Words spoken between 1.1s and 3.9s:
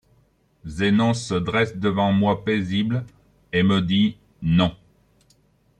Se dresse devant moi paisible, et me